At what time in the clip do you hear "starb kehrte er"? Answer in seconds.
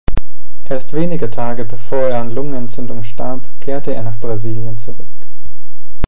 3.03-4.01